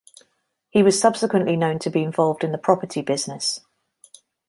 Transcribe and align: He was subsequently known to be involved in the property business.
He 0.71 0.81
was 0.81 0.99
subsequently 0.99 1.55
known 1.55 1.77
to 1.77 1.91
be 1.91 2.01
involved 2.01 2.43
in 2.43 2.51
the 2.51 2.57
property 2.57 3.03
business. 3.03 3.59